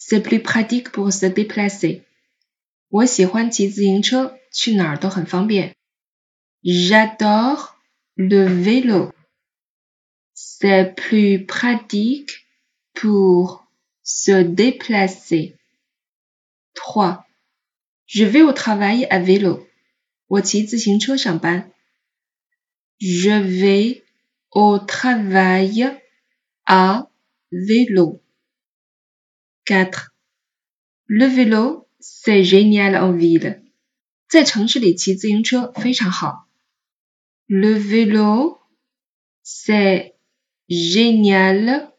[0.00, 2.02] C'est plus pratique pour se déplacer.
[2.88, 5.74] 我喜欢骑自行车，去哪儿都很方便。
[6.62, 7.76] J'adore
[8.14, 9.12] le vélo.
[10.34, 12.46] C'est plus pratique
[12.94, 13.66] pour
[14.02, 15.56] se déplacer.
[16.74, 17.26] 3.
[18.06, 19.66] Je vais au travail à vélo.
[20.28, 21.70] 我骑自行车上班。
[22.98, 24.04] Je vais
[24.50, 26.00] au travail
[26.64, 27.08] à
[27.50, 28.19] vélo.
[29.70, 30.14] 4.
[31.06, 33.62] Le vélo, c'est génial en ville.
[34.28, 36.48] 在城市里骑自行车非常好。
[37.46, 38.58] Le vélo,
[39.42, 40.16] c'est
[40.68, 41.92] génial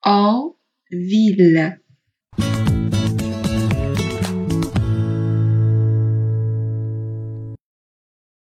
[0.00, 0.56] en
[0.90, 1.80] ville.